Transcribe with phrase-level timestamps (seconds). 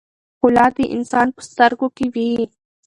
[0.37, 2.29] ښکلا د انسان په سترګو کې وي.